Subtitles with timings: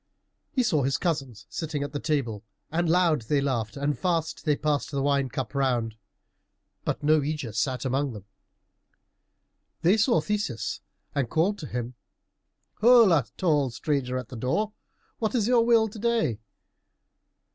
[0.51, 4.55] He saw his cousins sitting at the table, and loud they laughed and fast they
[4.55, 5.95] passed the wine cup round,
[6.83, 8.25] but no Ægeus sat among them.
[9.83, 10.81] They saw Theseus
[11.13, 11.93] and called to him,
[12.79, 14.73] "Holla, tall stranger at the door,
[15.19, 16.39] what is your will to day?"